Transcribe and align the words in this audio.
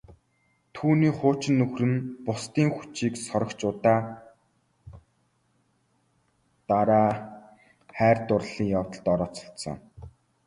Түүний 0.75 1.13
хуучин 1.19 1.55
нөхөр 1.59 1.83
нь 1.91 1.99
бусдын 2.25 2.69
хүчийг 2.75 3.13
сорогч 3.27 3.59
удаа 3.69 3.99
дараа 6.69 7.11
хайр 7.97 8.17
дурлалын 8.27 8.71
явдалд 8.79 9.07
орооцолдсон. 9.13 9.77